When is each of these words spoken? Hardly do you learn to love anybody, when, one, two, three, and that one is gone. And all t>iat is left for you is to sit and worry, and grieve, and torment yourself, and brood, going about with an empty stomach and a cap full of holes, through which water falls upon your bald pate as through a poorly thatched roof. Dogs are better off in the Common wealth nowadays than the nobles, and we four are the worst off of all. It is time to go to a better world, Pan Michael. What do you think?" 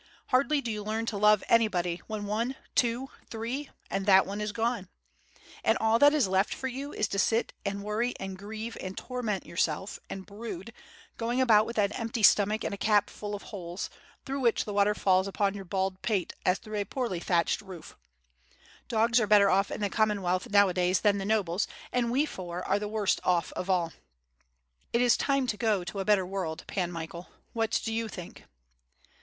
Hardly 0.29 0.61
do 0.61 0.71
you 0.71 0.81
learn 0.81 1.05
to 1.05 1.17
love 1.17 1.43
anybody, 1.47 2.01
when, 2.07 2.25
one, 2.25 2.55
two, 2.73 3.11
three, 3.29 3.69
and 3.87 4.07
that 4.07 4.25
one 4.25 4.41
is 4.41 4.51
gone. 4.51 4.89
And 5.63 5.77
all 5.77 5.99
t>iat 5.99 6.11
is 6.13 6.27
left 6.27 6.55
for 6.55 6.67
you 6.67 6.91
is 6.91 7.07
to 7.09 7.19
sit 7.19 7.53
and 7.63 7.83
worry, 7.83 8.15
and 8.19 8.35
grieve, 8.35 8.75
and 8.81 8.97
torment 8.97 9.45
yourself, 9.45 9.99
and 10.09 10.25
brood, 10.25 10.73
going 11.17 11.39
about 11.39 11.67
with 11.67 11.77
an 11.77 11.91
empty 11.91 12.23
stomach 12.23 12.63
and 12.63 12.73
a 12.73 12.77
cap 12.79 13.11
full 13.11 13.35
of 13.35 13.43
holes, 13.53 13.91
through 14.25 14.39
which 14.39 14.65
water 14.65 14.95
falls 14.95 15.27
upon 15.27 15.53
your 15.53 15.65
bald 15.65 16.01
pate 16.01 16.33
as 16.47 16.57
through 16.57 16.77
a 16.79 16.83
poorly 16.85 17.19
thatched 17.19 17.61
roof. 17.61 17.95
Dogs 18.87 19.19
are 19.19 19.27
better 19.27 19.51
off 19.51 19.69
in 19.69 19.81
the 19.81 19.89
Common 19.91 20.23
wealth 20.23 20.49
nowadays 20.49 21.01
than 21.01 21.19
the 21.19 21.25
nobles, 21.25 21.67
and 21.91 22.09
we 22.09 22.25
four 22.25 22.65
are 22.65 22.79
the 22.79 22.87
worst 22.87 23.19
off 23.23 23.51
of 23.51 23.69
all. 23.69 23.93
It 24.93 24.99
is 25.03 25.15
time 25.15 25.45
to 25.45 25.57
go 25.57 25.83
to 25.83 25.99
a 25.99 26.05
better 26.05 26.25
world, 26.25 26.63
Pan 26.65 26.91
Michael. 26.91 27.27
What 27.53 27.79
do 27.85 27.93
you 27.93 28.07
think?" 28.07 28.45